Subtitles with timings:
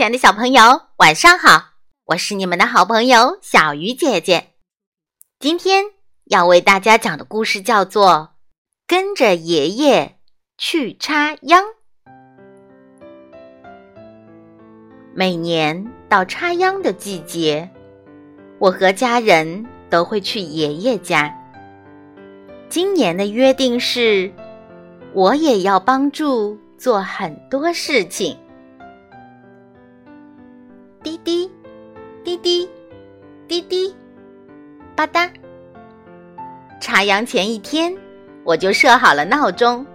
[0.00, 0.62] 亲爱的小朋友，
[0.96, 1.74] 晚上好！
[2.06, 4.46] 我是你们的好朋友小鱼姐姐。
[5.38, 5.84] 今天
[6.24, 8.08] 要为大家讲的故事叫做
[8.86, 10.16] 《跟着爷爷
[10.56, 11.62] 去插秧》。
[15.14, 17.68] 每年到插秧的季节，
[18.58, 21.30] 我和家人都会去爷爷家。
[22.70, 24.32] 今年的约定是，
[25.12, 28.34] 我也要帮助做很多事情。
[31.02, 31.50] 滴滴，
[32.22, 32.68] 滴滴，
[33.48, 33.94] 滴滴，
[34.94, 35.30] 吧嗒。
[36.78, 37.96] 插秧前一天，
[38.44, 39.86] 我就设好了闹钟，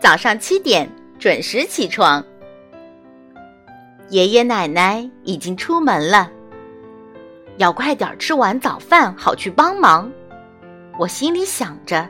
[0.00, 2.24] 早上七点准时起床。
[4.08, 6.30] 爷爷奶奶已经出门了，
[7.58, 10.10] 要快点吃完早饭，好去帮忙。
[10.98, 12.08] 我心里想着，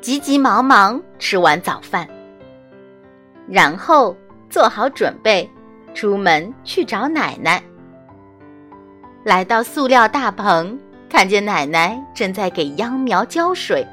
[0.00, 2.08] 急急忙忙吃完早饭，
[3.46, 4.16] 然后
[4.48, 5.46] 做好准备。
[5.94, 7.62] 出门去找奶奶，
[9.26, 10.78] 来到塑料大棚，
[11.10, 13.84] 看见奶奶正在给秧苗浇水。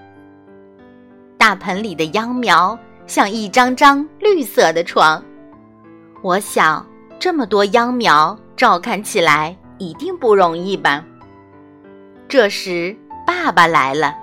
[1.40, 5.26] 大盆里的秧苗像一张张绿色的床，
[6.22, 6.86] 我想
[7.18, 11.04] 这么多秧苗照看起来一定不容易吧。
[12.28, 14.14] 这时，爸爸来了，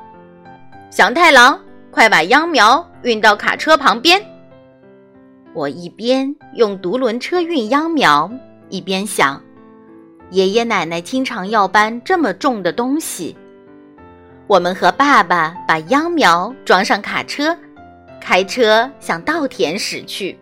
[0.93, 1.59] 祥太郎，
[1.91, 4.25] 快把秧苗运到卡车旁边。
[5.55, 8.31] 我一边用独轮车运秧苗，
[8.69, 9.43] 一边想：
[10.31, 13.37] 爷爷奶奶经常要搬这么重的东西。
[14.47, 17.57] 我们和爸爸把秧苗装上卡车，
[18.21, 20.39] 开车向稻田驶去。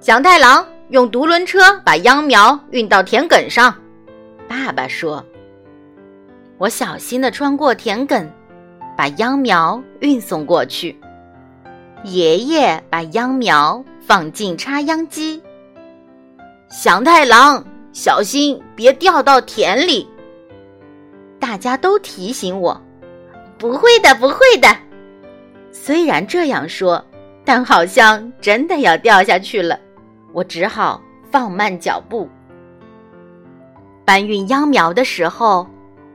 [0.00, 3.74] 祥太郎用独轮车把秧苗运到田埂上，
[4.48, 5.24] 爸爸说
[6.56, 8.26] ：“我小心地穿过田埂，
[8.96, 10.98] 把秧苗运送过去。”
[12.04, 15.42] 爷爷把秧苗放进插秧机。
[16.70, 20.08] 祥太郎，小心别掉到田里。
[21.38, 22.80] 大家都提醒我
[23.58, 24.68] ：“不会的，不会的。”
[25.72, 27.04] 虽然这样说，
[27.44, 29.78] 但好像真的要掉下去了。
[30.32, 32.28] 我只好放慢脚步。
[34.04, 35.66] 搬运秧苗的时候，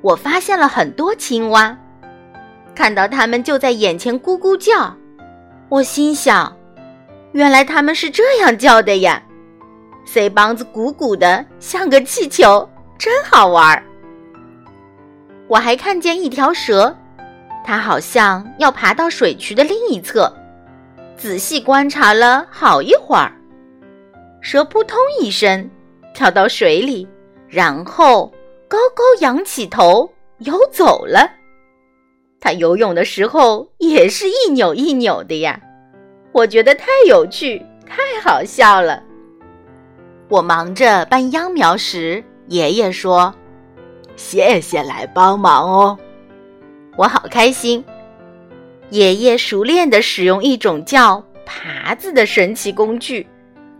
[0.02, 1.75] 我发现了很多青蛙，
[2.75, 4.96] 看到它们就在眼前咕咕叫。
[5.69, 6.56] 我心想，
[7.31, 9.22] 原来他们是这样叫的呀！
[10.06, 13.84] 腮帮子鼓鼓的，像个气球，真好玩儿。
[15.48, 16.96] 我还看见一条蛇，
[17.64, 20.32] 它好像要爬到水渠的另一侧。
[21.18, 23.32] 仔细观察了好一会儿，
[24.42, 25.70] 蛇扑通一声
[26.14, 27.08] 跳到水里，
[27.48, 28.32] 然后
[28.68, 31.32] 高高仰起头游走了。
[32.40, 35.60] 他游泳的时候也是一扭一扭的呀，
[36.32, 39.02] 我觉得太有趣，太好笑了。
[40.28, 43.34] 我忙着搬秧苗时，爷爷说
[44.18, 45.97] ：“谢谢来帮忙哦。”
[46.97, 47.84] 我好开心。
[48.90, 53.28] 爷爷熟练地使用一种叫耙子的神奇工具，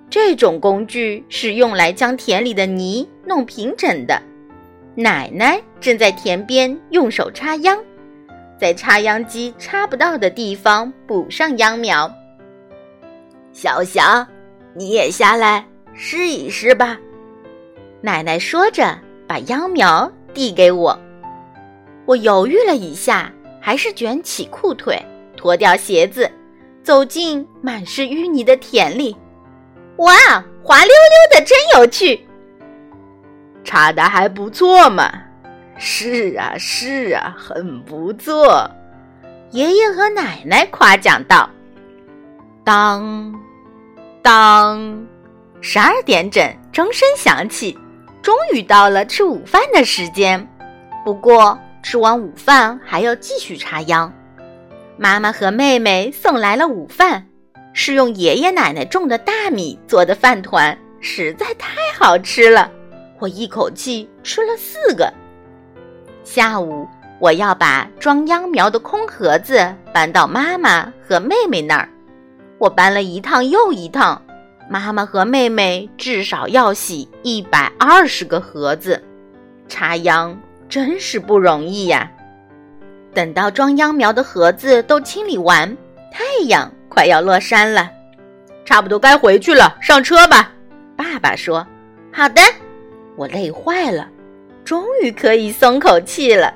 [0.10, 4.22] 这种工具是用来将田里的泥弄平整的。
[4.96, 7.78] 奶奶正在田边用手插秧。
[8.58, 12.10] 在插秧机插不到的地方补上秧苗。
[13.52, 14.26] 小翔，
[14.74, 16.98] 你也下来试一试吧。
[18.02, 18.98] 奶奶说着，
[19.28, 21.00] 把秧苗递给我。
[22.06, 25.02] 我犹豫了一下，还是卷起裤腿，
[25.36, 26.30] 脱掉鞋子，
[26.84, 29.16] 走进满是淤泥的田里。
[29.98, 30.14] 哇，
[30.62, 32.20] 滑溜溜的，真有趣！
[33.64, 35.12] 插的还不错嘛。
[35.78, 38.70] 是啊，是啊，很不错。
[39.52, 41.50] 爷爷和奶奶夸奖道
[42.64, 43.34] ：“当，
[44.22, 45.08] 当，
[45.68, 47.76] 十二点整，钟声响起，
[48.22, 50.48] 终于到了吃午饭的时间。
[51.04, 54.14] 不过吃完午饭还要继续插秧。
[54.96, 57.26] 妈妈和妹妹送来了午饭，
[57.74, 62.70] 是用爷爷奶奶种的大米做的饭团，实在太好吃了。
[63.18, 65.12] 我一口气吃了四个。”
[66.24, 66.88] 下午，
[67.20, 71.90] 我要把装秧苗的空盒子搬到妈妈和妹妹那儿。
[72.60, 74.22] 我搬了一趟又一趟，
[74.70, 79.04] 妈妈和妹妹至少要洗一百二十个盒子。
[79.68, 82.12] 插秧真是不容易呀！
[83.14, 85.76] 等到装秧苗的盒子都清理完，
[86.12, 87.90] 太阳快要落山了，
[88.66, 89.78] 差不多该回去了。
[89.82, 90.52] 上车吧，
[90.96, 91.66] 爸爸说
[92.12, 92.42] ：“好的。”
[93.16, 94.10] 我累坏了。
[94.66, 96.52] 终于可以松口气了，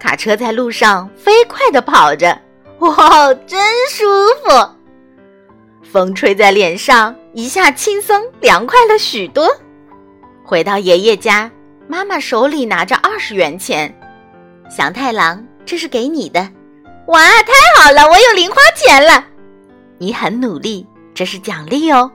[0.00, 2.40] 卡车在路上飞快地跑着，
[2.78, 3.60] 哇，真
[3.90, 4.04] 舒
[4.42, 4.81] 服！
[5.92, 9.46] 风吹在脸上，一下轻松凉快了许多。
[10.42, 11.50] 回到爷爷家，
[11.86, 13.94] 妈妈手里拿着二十元钱。
[14.70, 16.48] 祥太郎，这是给你的。
[17.08, 17.52] 哇，太
[17.82, 19.22] 好了，我有零花钱了。
[19.98, 22.10] 你很努力，这是奖励哦。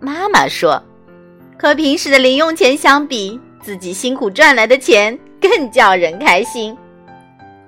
[0.00, 0.82] 妈妈说
[1.60, 6.74] ：“和平时的零用钱相比，自己辛苦赚来的钱更叫人开心。”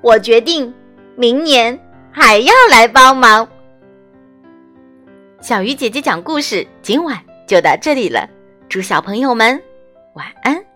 [0.00, 0.72] 我决定
[1.14, 1.78] 明年
[2.10, 3.46] 还要来帮忙。
[5.42, 7.18] 小鱼姐姐讲故事，今晚
[7.48, 8.30] 就到这里了。
[8.68, 9.60] 祝小朋友们
[10.14, 10.71] 晚安。